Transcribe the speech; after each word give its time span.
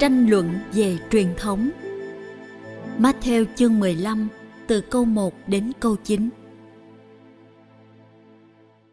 Tranh 0.00 0.30
luận 0.30 0.58
về 0.72 0.98
truyền 1.10 1.34
thống 1.36 1.70
Matthew 2.98 3.44
chương 3.56 3.80
15 3.80 4.28
từ 4.66 4.80
câu 4.80 5.04
1 5.04 5.34
đến 5.46 5.72
câu 5.80 5.96
9 6.04 6.28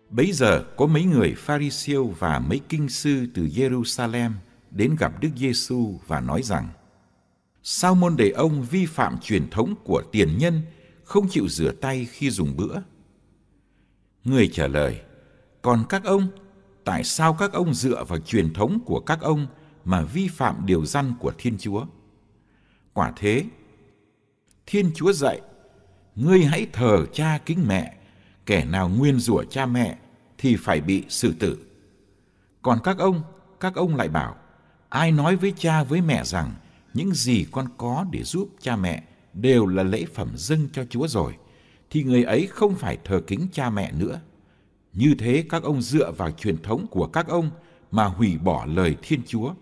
Bấy 0.10 0.32
giờ 0.32 0.64
có 0.78 0.86
mấy 0.86 1.04
người 1.04 1.34
Pharisêu 1.38 2.06
và 2.20 2.40
mấy 2.40 2.62
kinh 2.70 2.90
sư 2.90 3.26
từ 3.34 3.44
Jerusalem 3.44 4.32
đến 4.72 4.96
gặp 5.00 5.22
Đức 5.22 5.30
Giêsu 5.38 6.00
và 6.08 6.20
nói 6.20 6.42
rằng: 6.44 6.70
Sao 7.64 7.96
môn 7.96 8.16
đệ 8.16 8.30
ông 8.30 8.64
vi 8.64 8.86
phạm 8.86 9.18
truyền 9.18 9.50
thống 9.50 9.76
của 9.84 10.04
tiền 10.12 10.38
nhân, 10.38 10.62
không 11.04 11.28
chịu 11.30 11.48
rửa 11.48 11.72
tay 11.72 12.08
khi 12.12 12.30
dùng 12.30 12.58
bữa? 12.58 12.76
Người 14.24 14.50
trả 14.54 14.68
lời: 14.68 15.02
Còn 15.62 15.84
các 15.90 16.04
ông, 16.04 16.28
tại 16.84 17.04
sao 17.04 17.34
các 17.34 17.54
ông 17.54 17.74
dựa 17.74 18.04
vào 18.04 18.20
truyền 18.20 18.54
thống 18.54 18.80
của 18.86 19.00
các 19.00 19.22
ông 19.22 19.48
mà 19.88 20.02
vi 20.02 20.28
phạm 20.28 20.66
điều 20.66 20.86
răn 20.86 21.14
của 21.20 21.32
Thiên 21.38 21.58
Chúa? 21.58 21.86
Quả 22.94 23.14
thế, 23.16 23.46
Thiên 24.66 24.92
Chúa 24.96 25.14
dạy: 25.14 25.42
Ngươi 26.16 26.44
hãy 26.44 26.68
thờ 26.74 27.06
cha 27.14 27.40
kính 27.46 27.68
mẹ 27.68 27.98
kẻ 28.46 28.66
nào 28.66 28.90
nguyên 28.90 29.20
rủa 29.20 29.44
cha 29.44 29.66
mẹ 29.66 29.98
thì 30.38 30.56
phải 30.56 30.82
bị 30.82 31.04
xử 31.10 31.34
tử. 31.40 31.58
Còn 32.62 32.80
các 32.84 32.98
ông, 32.98 33.22
các 33.60 33.76
ông 33.76 33.96
lại 33.96 34.10
bảo, 34.10 34.36
ai 34.90 35.12
nói 35.12 35.36
với 35.36 35.54
cha 35.58 35.84
với 35.84 36.02
mẹ 36.02 36.24
rằng 36.24 36.52
những 36.94 37.14
gì 37.14 37.46
con 37.52 37.68
có 37.78 38.06
để 38.12 38.24
giúp 38.24 38.50
cha 38.62 38.76
mẹ 38.76 39.04
đều 39.34 39.66
là 39.66 39.84
lễ 39.84 40.06
phẩm 40.14 40.30
dâng 40.36 40.70
cho 40.74 40.86
Chúa 40.90 41.08
rồi, 41.08 41.34
thì 41.90 42.04
người 42.04 42.24
ấy 42.24 42.48
không 42.48 42.76
phải 42.76 42.98
thờ 43.06 43.22
kính 43.28 43.48
cha 43.54 43.70
mẹ 43.70 43.92
nữa. 43.92 44.20
Như 44.94 45.16
thế 45.20 45.44
các 45.50 45.64
ông 45.64 45.82
dựa 45.82 46.12
vào 46.12 46.32
truyền 46.32 46.58
thống 46.58 46.88
của 46.88 47.08
các 47.08 47.28
ông 47.28 47.50
mà 47.92 48.06
hủy 48.06 48.38
bỏ 48.38 48.66
lời 48.66 48.96
Thiên 49.02 49.22
Chúa 49.28 49.54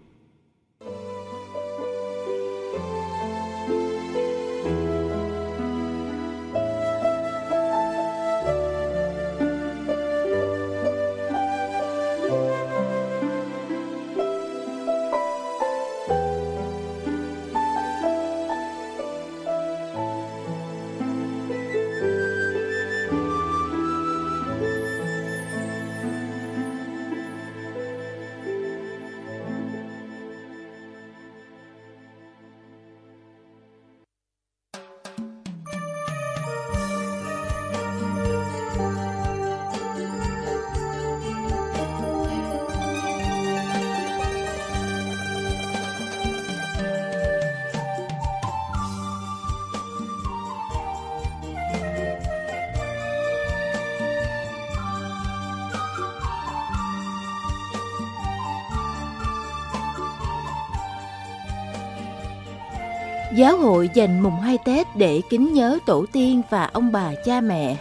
Giáo 63.36 63.58
hội 63.58 63.90
dành 63.94 64.20
mùng 64.20 64.40
2 64.40 64.58
Tết 64.66 64.88
để 64.96 65.22
kính 65.30 65.54
nhớ 65.54 65.80
tổ 65.86 66.06
tiên 66.12 66.42
và 66.50 66.66
ông 66.66 66.92
bà 66.92 67.12
cha 67.26 67.42
mẹ. 67.42 67.78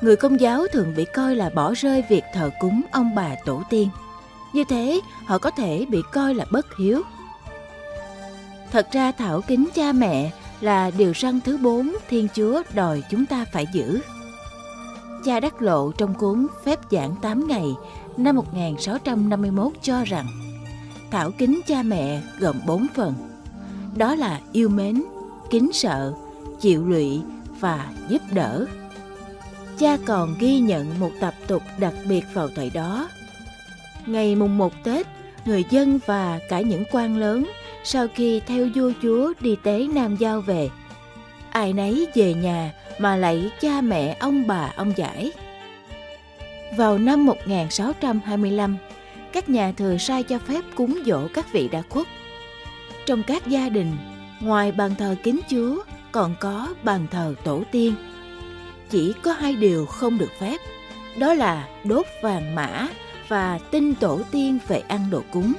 Người 0.00 0.16
công 0.16 0.40
giáo 0.40 0.66
thường 0.72 0.94
bị 0.96 1.04
coi 1.04 1.36
là 1.36 1.50
bỏ 1.54 1.74
rơi 1.74 2.04
việc 2.08 2.24
thờ 2.34 2.50
cúng 2.60 2.82
ông 2.92 3.14
bà 3.14 3.34
tổ 3.44 3.62
tiên. 3.70 3.88
Như 4.52 4.64
thế, 4.68 5.00
họ 5.26 5.38
có 5.38 5.50
thể 5.50 5.86
bị 5.88 6.02
coi 6.12 6.34
là 6.34 6.44
bất 6.50 6.76
hiếu. 6.76 7.02
Thật 8.72 8.88
ra 8.92 9.12
thảo 9.12 9.40
kính 9.46 9.68
cha 9.74 9.92
mẹ 9.92 10.30
là 10.60 10.90
điều 10.90 11.12
răn 11.14 11.40
thứ 11.40 11.56
bốn 11.56 11.92
Thiên 12.08 12.28
Chúa 12.34 12.62
đòi 12.74 13.02
chúng 13.10 13.26
ta 13.26 13.44
phải 13.52 13.66
giữ. 13.72 14.00
Cha 15.24 15.40
Đắc 15.40 15.62
Lộ 15.62 15.92
trong 15.92 16.14
cuốn 16.14 16.46
Phép 16.64 16.78
giảng 16.90 17.16
8 17.22 17.48
ngày 17.48 17.74
năm 18.16 18.36
1651 18.36 19.72
cho 19.82 20.04
rằng 20.04 20.26
thảo 21.10 21.30
kính 21.38 21.60
cha 21.66 21.82
mẹ 21.82 22.20
gồm 22.38 22.56
4 22.66 22.86
phần– 22.94 23.14
đó 23.96 24.14
là 24.14 24.40
yêu 24.52 24.68
mến 24.68 25.02
kính 25.50 25.72
sợ 25.72 26.12
chịu 26.60 26.86
lụy 26.86 27.20
và 27.60 27.86
giúp 28.08 28.22
đỡ. 28.32 28.66
Cha 29.78 29.96
còn 30.06 30.34
ghi 30.38 30.58
nhận 30.58 31.00
một 31.00 31.10
tập 31.20 31.34
tục 31.46 31.62
đặc 31.78 31.94
biệt 32.08 32.24
vào 32.34 32.48
thời 32.56 32.70
đó. 32.70 33.08
Ngày 34.06 34.36
mùng 34.36 34.58
một 34.58 34.72
tết 34.84 35.06
người 35.44 35.64
dân 35.70 35.98
và 36.06 36.40
cả 36.48 36.60
những 36.60 36.84
quan 36.92 37.16
lớn 37.16 37.50
sau 37.84 38.06
khi 38.14 38.40
theo 38.46 38.68
vua 38.74 38.92
chúa 39.02 39.32
đi 39.40 39.56
tế 39.62 39.86
nam 39.94 40.16
giao 40.16 40.40
về 40.40 40.68
ai 41.50 41.72
nấy 41.72 42.06
về 42.14 42.34
nhà 42.34 42.72
mà 42.98 43.16
lạy 43.16 43.50
cha 43.60 43.80
mẹ 43.80 44.16
ông 44.20 44.46
bà 44.46 44.72
ông 44.76 44.92
giải. 44.96 45.32
Vào 46.76 46.98
năm 46.98 47.26
1625, 47.26 48.76
các 49.32 49.48
nhà 49.48 49.72
thừa 49.76 49.96
sai 49.96 50.22
cho 50.22 50.38
phép 50.38 50.60
cúng 50.74 50.98
dỗ 51.06 51.28
các 51.34 51.52
vị 51.52 51.68
đã 51.68 51.82
khuất 51.88 52.06
trong 53.06 53.22
các 53.22 53.46
gia 53.46 53.68
đình, 53.68 53.96
ngoài 54.40 54.72
bàn 54.72 54.94
thờ 54.98 55.16
kính 55.22 55.40
Chúa 55.50 55.82
còn 56.12 56.34
có 56.40 56.74
bàn 56.82 57.06
thờ 57.10 57.34
tổ 57.44 57.62
tiên. 57.72 57.94
Chỉ 58.90 59.12
có 59.22 59.32
hai 59.32 59.56
điều 59.56 59.86
không 59.86 60.18
được 60.18 60.30
phép, 60.40 60.56
đó 61.18 61.34
là 61.34 61.68
đốt 61.84 62.06
vàng 62.22 62.54
mã 62.54 62.88
và 63.28 63.58
tin 63.70 63.94
tổ 63.94 64.20
tiên 64.30 64.58
về 64.68 64.78
ăn 64.78 65.10
đồ 65.10 65.22
cúng. 65.32 65.52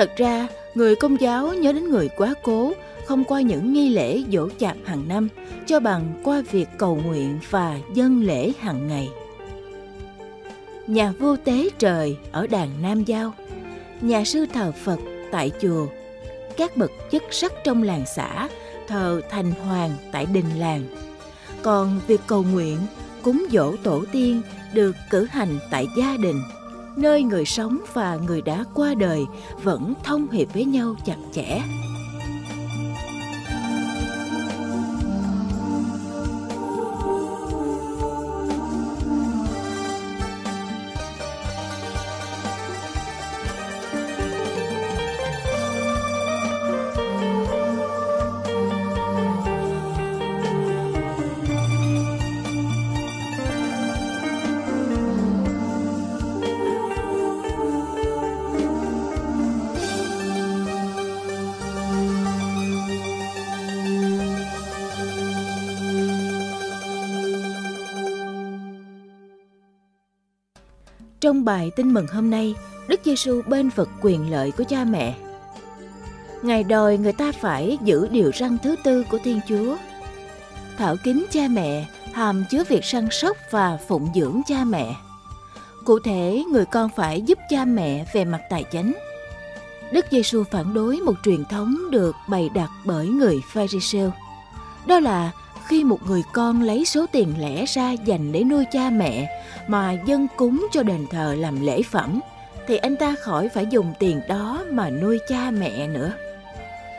Thật 0.00 0.16
ra, 0.16 0.48
người 0.74 0.96
công 0.96 1.20
giáo 1.20 1.54
nhớ 1.54 1.72
đến 1.72 1.90
người 1.90 2.08
quá 2.08 2.34
cố 2.42 2.72
không 3.06 3.24
qua 3.24 3.40
những 3.40 3.72
nghi 3.72 3.88
lễ 3.88 4.22
dỗ 4.32 4.48
chạp 4.58 4.76
hàng 4.84 5.08
năm, 5.08 5.28
cho 5.66 5.80
bằng 5.80 6.20
qua 6.24 6.42
việc 6.50 6.68
cầu 6.78 7.00
nguyện 7.06 7.38
và 7.50 7.78
dân 7.94 8.22
lễ 8.22 8.52
hàng 8.60 8.88
ngày. 8.88 9.08
Nhà 10.86 11.12
vô 11.18 11.36
tế 11.36 11.68
trời 11.78 12.16
ở 12.32 12.46
đàn 12.46 12.82
Nam 12.82 13.04
Giao, 13.04 13.32
nhà 14.00 14.24
sư 14.24 14.46
thờ 14.54 14.72
Phật 14.84 14.98
tại 15.30 15.50
chùa, 15.60 15.86
các 16.56 16.76
bậc 16.76 16.90
chức 17.12 17.22
sắc 17.30 17.52
trong 17.64 17.82
làng 17.82 18.04
xã 18.16 18.48
thờ 18.88 19.20
thành 19.30 19.52
hoàng 19.52 19.90
tại 20.12 20.26
đình 20.26 20.58
làng. 20.58 20.82
Còn 21.62 22.00
việc 22.06 22.20
cầu 22.26 22.44
nguyện, 22.52 22.78
cúng 23.22 23.46
dỗ 23.52 23.76
tổ 23.76 24.04
tiên 24.12 24.42
được 24.72 24.96
cử 25.10 25.26
hành 25.30 25.58
tại 25.70 25.86
gia 25.96 26.16
đình– 26.16 26.42
nơi 27.00 27.22
người 27.22 27.44
sống 27.44 27.78
và 27.92 28.18
người 28.26 28.42
đã 28.42 28.64
qua 28.74 28.94
đời 28.94 29.26
vẫn 29.62 29.94
thông 30.04 30.30
hiệp 30.30 30.52
với 30.52 30.64
nhau 30.64 30.94
chặt 31.04 31.16
chẽ. 31.32 31.60
Trong 71.30 71.44
bài 71.44 71.70
tin 71.76 71.94
mừng 71.94 72.06
hôm 72.06 72.30
nay, 72.30 72.54
Đức 72.88 73.00
Giêsu 73.04 73.42
bên 73.46 73.68
vực 73.68 73.88
quyền 74.00 74.30
lợi 74.30 74.52
của 74.52 74.64
cha 74.64 74.84
mẹ. 74.84 75.14
Ngài 76.42 76.64
đòi 76.64 76.98
người 76.98 77.12
ta 77.12 77.32
phải 77.40 77.78
giữ 77.84 78.08
điều 78.08 78.30
răn 78.32 78.58
thứ 78.62 78.76
tư 78.84 79.04
của 79.10 79.18
Thiên 79.24 79.40
Chúa. 79.48 79.76
Thảo 80.78 80.96
kính 81.04 81.26
cha 81.30 81.40
mẹ 81.50 81.86
hàm 82.12 82.44
chứa 82.50 82.64
việc 82.68 82.84
săn 82.84 83.08
sóc 83.10 83.36
và 83.50 83.78
phụng 83.88 84.08
dưỡng 84.14 84.40
cha 84.46 84.64
mẹ. 84.64 84.94
Cụ 85.84 85.98
thể, 85.98 86.42
người 86.52 86.64
con 86.64 86.90
phải 86.96 87.22
giúp 87.22 87.38
cha 87.50 87.64
mẹ 87.64 88.04
về 88.12 88.24
mặt 88.24 88.40
tài 88.50 88.64
chính. 88.64 88.96
Đức 89.92 90.06
Giêsu 90.10 90.44
phản 90.50 90.74
đối 90.74 90.96
một 90.96 91.14
truyền 91.22 91.44
thống 91.44 91.76
được 91.90 92.16
bày 92.28 92.48
đặt 92.54 92.70
bởi 92.84 93.08
người 93.08 93.42
Pharisêu. 93.52 94.10
Đó 94.86 95.00
là 95.00 95.30
khi 95.70 95.84
một 95.84 95.98
người 96.06 96.22
con 96.32 96.62
lấy 96.62 96.84
số 96.84 97.06
tiền 97.12 97.34
lẻ 97.38 97.64
ra 97.64 97.92
dành 97.92 98.32
để 98.32 98.44
nuôi 98.44 98.64
cha 98.72 98.90
mẹ 98.90 99.42
mà 99.68 99.92
dân 99.92 100.26
cúng 100.36 100.66
cho 100.72 100.82
đền 100.82 101.06
thờ 101.10 101.34
làm 101.38 101.66
lễ 101.66 101.82
phẩm 101.82 102.20
thì 102.66 102.76
anh 102.76 102.96
ta 102.96 103.14
khỏi 103.22 103.48
phải 103.48 103.66
dùng 103.70 103.92
tiền 103.98 104.20
đó 104.28 104.64
mà 104.70 104.90
nuôi 104.90 105.18
cha 105.28 105.50
mẹ 105.50 105.86
nữa. 105.86 106.12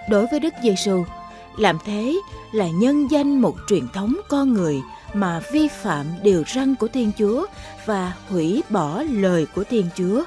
Đối 0.09 0.27
với 0.27 0.39
Đức 0.39 0.53
Giêsu, 0.63 1.03
làm 1.57 1.77
thế 1.85 2.15
là 2.51 2.67
nhân 2.67 3.11
danh 3.11 3.41
một 3.41 3.55
truyền 3.67 3.87
thống 3.93 4.15
con 4.29 4.53
người 4.53 4.81
mà 5.13 5.41
vi 5.51 5.67
phạm 5.67 6.05
điều 6.23 6.43
răn 6.55 6.75
của 6.75 6.87
Thiên 6.87 7.11
Chúa 7.17 7.45
và 7.85 8.13
hủy 8.29 8.63
bỏ 8.69 9.03
lời 9.03 9.45
của 9.55 9.63
Thiên 9.63 9.85
Chúa. 9.95 10.23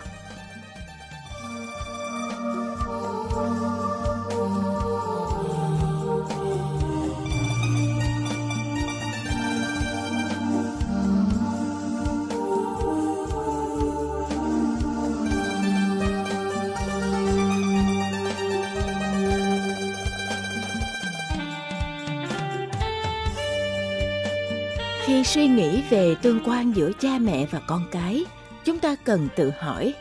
Khi 25.24 25.30
suy 25.30 25.46
nghĩ 25.46 25.82
về 25.90 26.14
tương 26.22 26.40
quan 26.44 26.72
giữa 26.76 26.92
cha 27.00 27.18
mẹ 27.18 27.46
và 27.50 27.60
con 27.66 27.84
cái, 27.90 28.24
chúng 28.64 28.78
ta 28.78 28.96
cần 29.04 29.28
tự 29.36 29.52
hỏi, 29.58 29.94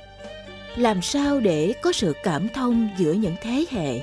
làm 0.75 1.02
sao 1.02 1.40
để 1.40 1.74
có 1.81 1.92
sự 1.92 2.14
cảm 2.24 2.50
thông 2.50 2.90
giữa 2.98 3.14
những 3.14 3.36
thế 3.42 3.66
hệ? 3.72 4.02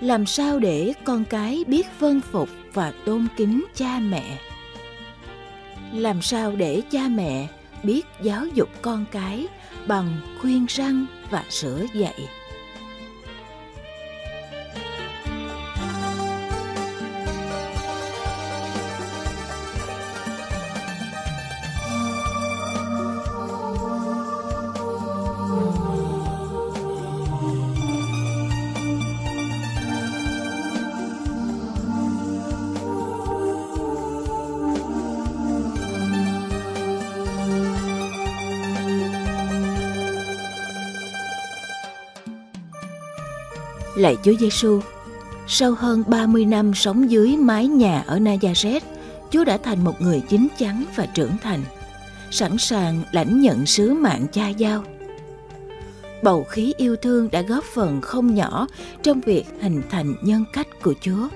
Làm 0.00 0.26
sao 0.26 0.58
để 0.58 0.92
con 1.04 1.24
cái 1.24 1.64
biết 1.66 1.86
vân 1.98 2.20
phục 2.20 2.48
và 2.72 2.92
tôn 3.04 3.26
kính 3.36 3.64
cha 3.74 3.98
mẹ? 3.98 4.38
Làm 5.92 6.22
sao 6.22 6.52
để 6.56 6.82
cha 6.90 7.08
mẹ 7.08 7.46
biết 7.82 8.06
giáo 8.22 8.46
dục 8.54 8.68
con 8.82 9.04
cái 9.12 9.46
bằng 9.86 10.20
khuyên 10.40 10.66
răng 10.68 11.06
và 11.30 11.44
sửa 11.50 11.84
dạy? 11.94 12.28
Lạy 43.94 44.16
Chúa 44.22 44.32
Giêsu, 44.40 44.80
sau 45.46 45.74
hơn 45.74 46.02
30 46.06 46.44
năm 46.44 46.74
sống 46.74 47.10
dưới 47.10 47.36
mái 47.36 47.66
nhà 47.66 48.02
ở 48.06 48.18
Nazareth, 48.18 48.80
Chúa 49.30 49.44
đã 49.44 49.56
thành 49.56 49.84
một 49.84 50.00
người 50.00 50.22
chín 50.28 50.48
chắn 50.58 50.84
và 50.96 51.06
trưởng 51.06 51.36
thành, 51.42 51.60
sẵn 52.30 52.58
sàng 52.58 53.02
lãnh 53.12 53.40
nhận 53.40 53.66
sứ 53.66 53.94
mạng 53.94 54.26
cha 54.32 54.48
giao. 54.48 54.84
Bầu 56.22 56.44
khí 56.44 56.72
yêu 56.76 56.96
thương 56.96 57.28
đã 57.30 57.42
góp 57.42 57.64
phần 57.64 58.00
không 58.00 58.34
nhỏ 58.34 58.66
trong 59.02 59.20
việc 59.20 59.44
hình 59.60 59.82
thành 59.90 60.14
nhân 60.22 60.44
cách 60.52 60.68
của 60.82 60.94
Chúa. 61.00 61.28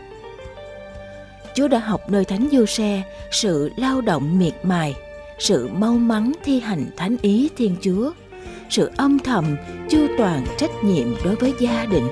Chúa 1.55 1.69
đã 1.69 1.79
học 1.79 2.11
nơi 2.11 2.25
Thánh 2.25 2.49
Du 2.53 2.67
Xe 2.67 3.03
sự 3.31 3.71
lao 3.77 4.01
động 4.01 4.39
miệt 4.39 4.55
mài, 4.63 4.95
sự 5.39 5.69
mau 5.73 5.93
mắn 5.93 6.33
thi 6.45 6.61
hành 6.61 6.87
thánh 6.97 7.17
ý 7.23 7.49
Thiên 7.57 7.77
Chúa, 7.81 8.13
sự 8.71 8.91
âm 8.97 9.19
thầm 9.19 9.57
chu 9.91 10.07
toàn 10.19 10.47
trách 10.59 10.71
nhiệm 10.85 11.09
đối 11.25 11.35
với 11.35 11.55
gia 11.61 11.87
đình 11.87 12.09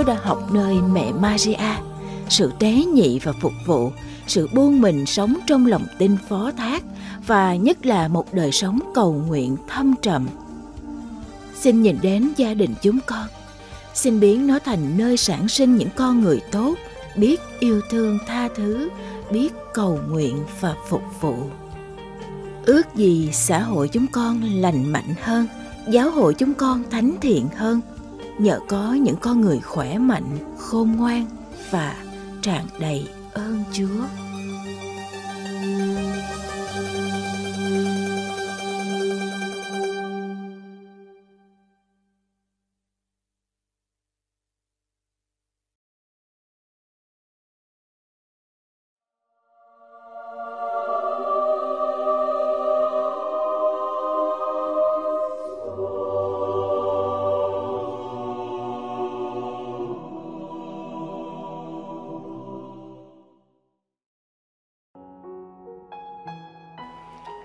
Chúa 0.00 0.06
đã 0.06 0.18
học 0.22 0.52
nơi 0.52 0.74
mẹ 0.92 1.12
Maria, 1.12 1.76
sự 2.28 2.52
tế 2.58 2.72
nhị 2.72 3.18
và 3.18 3.32
phục 3.40 3.52
vụ, 3.66 3.92
sự 4.26 4.48
buông 4.54 4.80
mình 4.80 5.06
sống 5.06 5.38
trong 5.46 5.66
lòng 5.66 5.86
tin 5.98 6.16
phó 6.28 6.50
thác 6.56 6.84
và 7.26 7.54
nhất 7.54 7.86
là 7.86 8.08
một 8.08 8.34
đời 8.34 8.52
sống 8.52 8.78
cầu 8.94 9.24
nguyện 9.28 9.56
thâm 9.68 9.94
trầm. 10.02 10.28
Xin 11.54 11.82
nhìn 11.82 11.98
đến 12.02 12.32
gia 12.36 12.54
đình 12.54 12.74
chúng 12.82 12.98
con, 13.06 13.26
xin 13.94 14.20
biến 14.20 14.46
nó 14.46 14.58
thành 14.58 14.98
nơi 14.98 15.16
sản 15.16 15.48
sinh 15.48 15.76
những 15.76 15.90
con 15.96 16.20
người 16.20 16.40
tốt, 16.52 16.74
biết 17.16 17.40
yêu 17.58 17.80
thương 17.90 18.18
tha 18.26 18.48
thứ, 18.56 18.88
biết 19.30 19.52
cầu 19.74 19.98
nguyện 20.10 20.38
và 20.60 20.74
phục 20.88 21.02
vụ. 21.20 21.36
Ước 22.66 22.94
gì 22.94 23.28
xã 23.32 23.62
hội 23.62 23.88
chúng 23.88 24.06
con 24.06 24.42
lành 24.42 24.92
mạnh 24.92 25.14
hơn, 25.22 25.46
giáo 25.88 26.10
hội 26.10 26.34
chúng 26.34 26.54
con 26.54 26.82
thánh 26.90 27.14
thiện 27.20 27.48
hơn– 27.56 27.80
nhờ 28.40 28.60
có 28.68 28.92
những 28.92 29.16
con 29.16 29.40
người 29.40 29.60
khỏe 29.60 29.98
mạnh 29.98 30.38
khôn 30.58 30.92
ngoan 30.96 31.26
và 31.70 31.96
tràn 32.42 32.66
đầy 32.78 33.08
ơn 33.32 33.64
chúa. 33.72 34.19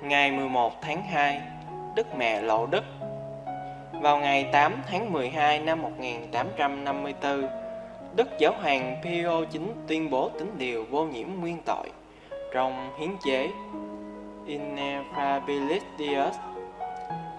Ngày 0.07 0.31
11 0.31 0.81
tháng 0.81 1.03
2, 1.03 1.41
Đức 1.95 2.15
Mẹ 2.15 2.41
Lộ 2.41 2.65
Đức. 2.65 2.83
Vào 3.91 4.17
ngày 4.17 4.49
8 4.51 4.73
tháng 4.87 5.13
12 5.13 5.59
năm 5.59 5.81
1854, 5.81 7.47
Đức 8.15 8.27
Giáo 8.39 8.53
hoàng 8.61 9.01
Pio 9.03 9.39
IX 9.39 9.61
tuyên 9.87 10.09
bố 10.09 10.29
tính 10.29 10.51
điều 10.57 10.85
vô 10.89 11.05
nhiễm 11.05 11.27
nguyên 11.39 11.57
tội 11.65 11.89
trong 12.53 12.89
hiến 12.99 13.09
chế 13.25 13.49
Ineffabilis. 14.47 16.31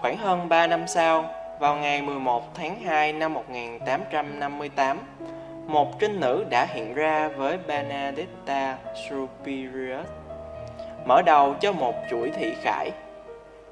Khoảng 0.01 0.17
hơn 0.17 0.49
3 0.49 0.67
năm 0.67 0.87
sau, 0.87 1.25
vào 1.59 1.75
ngày 1.75 2.01
11 2.01 2.55
tháng 2.55 2.79
2 2.79 3.13
năm 3.13 3.33
1858, 3.33 4.97
một 5.67 5.99
trinh 5.99 6.19
nữ 6.19 6.45
đã 6.49 6.65
hiện 6.65 6.93
ra 6.93 7.27
với 7.27 7.57
Benedetta 7.67 8.77
Superior 9.09 10.05
mở 11.07 11.21
đầu 11.21 11.55
cho 11.59 11.71
một 11.71 11.95
chuỗi 12.09 12.31
thị 12.31 12.53
khải. 12.61 12.91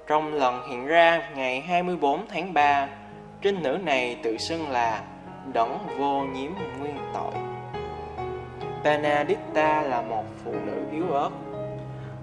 Trong 0.08 0.34
lần 0.34 0.70
hiện 0.70 0.88
ra 0.88 1.30
ngày 1.36 1.62
24 1.62 2.28
tháng 2.28 2.54
3, 2.54 2.88
trinh 3.42 3.64
nữ 3.64 3.78
này 3.84 4.18
tự 4.24 4.38
xưng 4.38 4.70
là 4.70 5.02
đấng 5.54 5.78
vô 5.98 6.22
nhiễm 6.22 6.52
nguyên 6.80 6.98
tội. 7.14 7.34
Benedicta 8.84 9.82
là 9.82 10.02
một 10.02 10.24
phụ 10.44 10.52
nữ 10.66 10.86
yếu 10.92 11.12
ớt, 11.12 11.30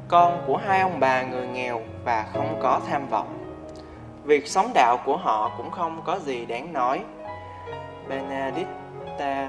con 0.09 0.43
của 0.47 0.57
hai 0.57 0.81
ông 0.81 1.01
bà 1.01 1.23
người 1.23 1.47
nghèo 1.47 1.81
và 2.05 2.27
không 2.33 2.59
có 2.63 2.81
tham 2.91 3.09
vọng. 3.09 3.39
Việc 4.25 4.47
sống 4.47 4.71
đạo 4.75 4.99
của 5.05 5.17
họ 5.17 5.51
cũng 5.57 5.71
không 5.71 6.03
có 6.05 6.19
gì 6.19 6.47
đáng 6.47 6.73
nói. 6.73 7.01
Benedicta 8.09 9.49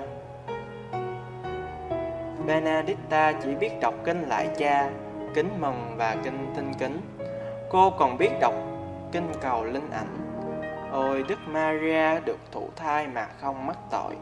Benedicta 2.46 3.34
chỉ 3.44 3.56
biết 3.56 3.80
đọc 3.82 3.94
kinh 4.06 4.22
lại 4.30 4.48
cha 4.58 4.90
kính 5.34 5.50
mừng 5.60 5.96
và 5.98 6.16
kinh 6.24 6.54
tinh 6.56 6.74
kính. 6.80 7.02
Cô 7.70 7.90
còn 7.90 8.18
biết 8.18 8.30
đọc 8.40 8.54
kinh 9.12 9.32
cầu 9.42 9.64
linh 9.64 9.90
ảnh. 9.92 10.18
Ôi 10.92 11.24
Đức 11.28 11.40
Maria 11.48 12.20
được 12.26 12.40
thụ 12.52 12.70
thai 12.76 13.08
mà 13.08 13.28
không 13.42 13.66
mắc 13.66 13.78
tội. 13.92 14.16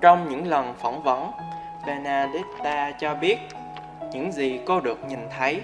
Trong 0.00 0.28
những 0.28 0.46
lần 0.46 0.74
phỏng 0.74 1.02
vấn, 1.02 1.30
Benedicta 1.86 2.90
cho 2.90 3.14
biết 3.14 3.38
những 4.12 4.32
gì 4.32 4.60
cô 4.66 4.80
được 4.80 4.98
nhìn 5.08 5.20
thấy. 5.38 5.62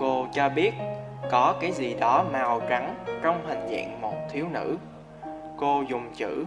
Cô 0.00 0.26
cho 0.32 0.48
biết 0.48 0.72
có 1.30 1.54
cái 1.60 1.72
gì 1.72 1.94
đó 2.00 2.24
màu 2.32 2.60
trắng 2.68 2.94
trong 3.22 3.46
hình 3.46 3.68
dạng 3.70 4.00
một 4.00 4.14
thiếu 4.30 4.46
nữ. 4.50 4.76
Cô 5.56 5.82
dùng 5.88 6.06
chữ 6.14 6.44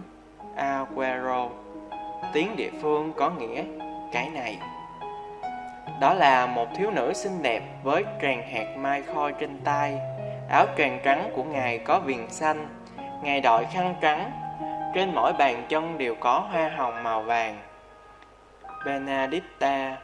Aguero, 0.56 1.48
tiếng 2.32 2.56
địa 2.56 2.70
phương 2.82 3.12
có 3.16 3.30
nghĩa 3.30 3.62
cái 4.12 4.30
này. 4.30 4.58
Đó 6.00 6.14
là 6.14 6.46
một 6.46 6.68
thiếu 6.76 6.90
nữ 6.90 7.12
xinh 7.12 7.42
đẹp 7.42 7.62
với 7.82 8.04
tràn 8.20 8.42
hạt 8.52 8.76
mai 8.76 9.02
khôi 9.02 9.32
trên 9.32 9.60
tay, 9.64 9.98
áo 10.50 10.66
tràng 10.78 11.00
trắng 11.04 11.30
của 11.36 11.44
ngài 11.44 11.78
có 11.78 12.00
viền 12.00 12.30
xanh, 12.30 12.68
ngài 13.22 13.40
đội 13.40 13.64
khăn 13.64 13.94
trắng, 14.00 14.30
trên 14.94 15.14
mỗi 15.14 15.32
bàn 15.32 15.66
chân 15.68 15.98
đều 15.98 16.14
có 16.14 16.38
hoa 16.38 16.68
hồng 16.76 17.02
màu 17.02 17.22
vàng. 17.22 17.58
Benedicta 18.86 19.96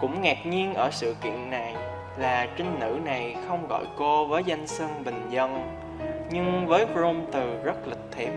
cũng 0.00 0.22
ngạc 0.22 0.46
nhiên 0.46 0.74
ở 0.74 0.90
sự 0.90 1.16
kiện 1.22 1.50
này 1.50 1.74
là 2.18 2.46
trinh 2.56 2.76
nữ 2.80 2.98
này 3.04 3.36
không 3.48 3.68
gọi 3.68 3.84
cô 3.96 4.26
với 4.26 4.44
danh 4.44 4.66
xưng 4.66 5.04
bình 5.04 5.26
dân, 5.30 5.76
nhưng 6.30 6.66
với 6.66 6.86
rôn 6.94 7.16
từ 7.32 7.62
rất 7.64 7.88
lịch 7.88 8.12
thiệp. 8.12 8.32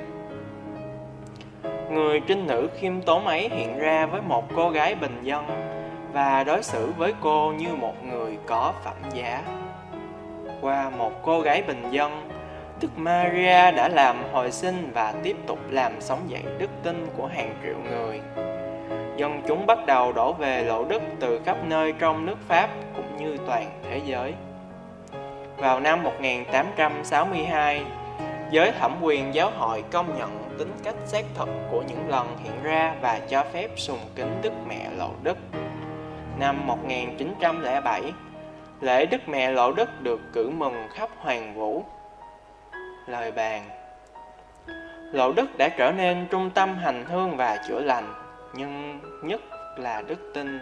Người 1.90 2.22
trinh 2.28 2.48
nữ 2.48 2.70
khiêm 2.80 3.02
tốn 3.02 3.28
ấy 3.28 3.50
hiện 3.50 3.80
ra 3.80 4.06
với 4.06 4.22
một 4.22 4.46
cô 4.56 4.70
gái 4.70 4.96
bình 4.96 5.20
dân 5.24 5.73
và 6.14 6.44
đối 6.44 6.64
xử 6.64 6.92
với 6.98 7.14
cô 7.22 7.54
như 7.58 7.76
một 7.76 8.04
người 8.04 8.38
có 8.46 8.74
phẩm 8.84 8.96
giá. 9.14 9.44
Qua 10.62 10.90
một 10.90 11.12
cô 11.24 11.42
gái 11.42 11.64
bình 11.68 11.92
dân, 11.92 12.30
Đức 12.82 12.98
Maria 12.98 13.72
đã 13.72 13.90
làm 13.90 14.24
hồi 14.32 14.52
sinh 14.52 14.92
và 14.94 15.14
tiếp 15.24 15.36
tục 15.48 15.60
làm 15.70 16.02
sống 16.02 16.20
dậy 16.28 16.44
đức 16.58 16.70
tin 16.84 17.08
của 17.18 17.28
hàng 17.28 17.56
triệu 17.64 17.76
người. 17.90 18.22
Dân 19.18 19.42
chúng 19.48 19.66
bắt 19.66 19.86
đầu 19.86 20.14
đổ 20.14 20.34
về 20.34 20.64
lộ 20.64 20.86
đức 20.86 21.02
từ 21.20 21.42
khắp 21.46 21.58
nơi 21.66 21.94
trong 22.00 22.26
nước 22.26 22.38
Pháp 22.48 22.70
cũng 22.96 23.18
như 23.18 23.38
toàn 23.48 23.66
thế 23.90 24.02
giới. 24.06 24.34
Vào 25.58 25.80
năm 25.80 26.04
1862, 26.04 27.84
giới 28.52 28.72
thẩm 28.72 28.96
quyền 29.02 29.34
giáo 29.34 29.52
hội 29.58 29.84
công 29.92 30.18
nhận 30.18 30.30
tính 30.58 30.72
cách 30.84 30.96
xác 31.06 31.26
thực 31.36 31.50
của 31.72 31.84
những 31.88 32.10
lần 32.10 32.38
hiện 32.44 32.64
ra 32.64 32.96
và 33.02 33.20
cho 33.30 33.44
phép 33.54 33.70
sùng 33.76 34.00
kính 34.16 34.42
Đức 34.42 34.54
Mẹ 34.68 34.90
Lộ 34.98 35.10
Đức. 35.24 35.38
Năm 36.40 36.68
1907, 36.68 38.14
lễ 38.82 39.06
Đức 39.06 39.30
Mẹ 39.30 39.52
Lộ 39.52 39.72
Đức 39.72 40.02
được 40.02 40.20
cử 40.34 40.50
mừng 40.50 40.88
khắp 40.94 41.10
hoàng 41.18 41.54
vũ. 41.56 41.84
Lời 43.08 43.32
bàn 43.32 43.70
Lộ 45.12 45.32
Đức 45.32 45.58
đã 45.58 45.70
trở 45.70 45.92
nên 45.92 46.28
trung 46.32 46.50
tâm 46.50 46.78
hành 46.78 47.06
hương 47.06 47.38
và 47.38 47.58
chữa 47.68 47.80
lành, 47.80 48.14
nhưng 48.54 49.00
nhất 49.24 49.42
là 49.78 50.02
đức 50.02 50.32
tin. 50.34 50.60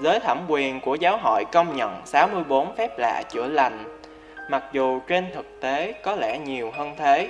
Giới 0.00 0.20
thẩm 0.20 0.44
quyền 0.48 0.80
của 0.80 0.94
giáo 0.94 1.18
hội 1.22 1.44
công 1.52 1.76
nhận 1.76 2.06
64 2.06 2.76
phép 2.76 2.98
lạ 2.98 3.22
chữa 3.28 3.46
lành, 3.46 3.98
mặc 4.50 4.64
dù 4.72 5.00
trên 5.06 5.26
thực 5.34 5.60
tế 5.60 5.92
có 5.92 6.14
lẽ 6.14 6.38
nhiều 6.38 6.70
hơn 6.74 6.94
thế. 6.98 7.28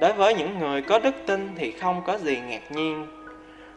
Đối 0.00 0.12
với 0.12 0.34
những 0.34 0.58
người 0.58 0.82
có 0.82 0.98
đức 0.98 1.14
tin 1.26 1.54
thì 1.56 1.72
không 1.72 2.02
có 2.06 2.18
gì 2.18 2.40
ngạc 2.48 2.72
nhiên. 2.72 3.15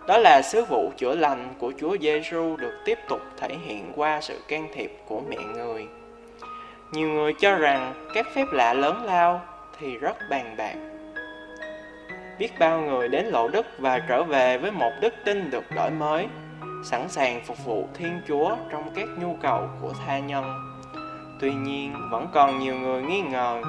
Đó 0.09 0.17
là 0.17 0.41
sứ 0.41 0.65
vụ 0.65 0.91
chữa 0.97 1.15
lành 1.15 1.53
của 1.59 1.73
Chúa 1.79 1.97
Giêsu 2.01 2.55
được 2.55 2.81
tiếp 2.85 2.99
tục 3.09 3.21
thể 3.37 3.47
hiện 3.65 3.91
qua 3.95 4.21
sự 4.21 4.39
can 4.47 4.67
thiệp 4.73 4.97
của 5.07 5.21
mẹ 5.29 5.37
người. 5.37 5.87
Nhiều 6.91 7.07
người 7.07 7.33
cho 7.39 7.55
rằng 7.55 7.93
các 8.13 8.25
phép 8.35 8.45
lạ 8.51 8.73
lớn 8.73 9.05
lao 9.05 9.41
thì 9.79 9.97
rất 9.97 10.17
bàn 10.29 10.55
bạc. 10.57 10.75
Biết 12.39 12.59
bao 12.59 12.81
người 12.81 13.07
đến 13.07 13.25
lộ 13.25 13.47
đức 13.47 13.65
và 13.79 13.99
trở 13.99 14.23
về 14.23 14.57
với 14.57 14.71
một 14.71 14.91
đức 15.01 15.13
tin 15.25 15.49
được 15.51 15.63
đổi 15.75 15.91
mới, 15.91 16.27
sẵn 16.83 17.09
sàng 17.09 17.41
phục 17.45 17.65
vụ 17.65 17.87
Thiên 17.93 18.21
Chúa 18.27 18.55
trong 18.71 18.91
các 18.95 19.07
nhu 19.21 19.37
cầu 19.41 19.69
của 19.81 19.93
tha 20.05 20.19
nhân. 20.19 20.45
Tuy 21.41 21.53
nhiên, 21.53 21.93
vẫn 22.11 22.27
còn 22.33 22.59
nhiều 22.59 22.75
người 22.75 23.01
nghi 23.01 23.21
ngờ 23.21 23.61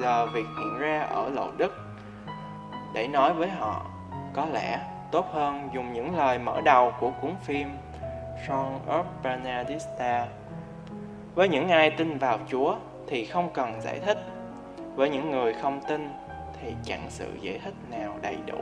giờ 0.00 0.26
việc 0.26 0.46
hiện 0.58 0.78
ra 0.78 1.00
ở 1.00 1.28
lộ 1.28 1.48
đức. 1.56 1.76
Để 2.94 3.08
nói 3.08 3.32
với 3.34 3.48
họ, 3.48 3.86
có 4.34 4.46
lẽ 4.52 4.78
tốt 5.12 5.26
hơn 5.32 5.68
dùng 5.74 5.92
những 5.92 6.16
lời 6.16 6.38
mở 6.38 6.60
đầu 6.60 6.92
của 7.00 7.10
cuốn 7.22 7.34
phim 7.44 7.68
Song 8.48 8.80
of 8.88 9.04
Bernadista. 9.22 10.26
Với 11.34 11.48
những 11.48 11.68
ai 11.68 11.90
tin 11.90 12.18
vào 12.18 12.38
Chúa 12.50 12.76
thì 13.06 13.24
không 13.24 13.50
cần 13.54 13.80
giải 13.80 14.00
thích. 14.00 14.18
Với 14.94 15.10
những 15.10 15.30
người 15.30 15.54
không 15.62 15.80
tin 15.88 16.10
thì 16.60 16.74
chẳng 16.84 17.06
sự 17.08 17.26
giải 17.40 17.60
thích 17.64 17.74
nào 17.90 18.18
đầy 18.22 18.36
đủ. 18.46 18.58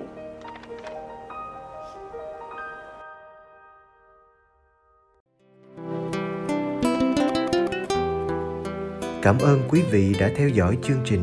Cảm 9.23 9.39
ơn 9.39 9.63
quý 9.69 9.83
vị 9.91 10.17
đã 10.21 10.29
theo 10.37 10.49
dõi 10.49 10.79
chương 10.83 11.01
trình. 11.05 11.23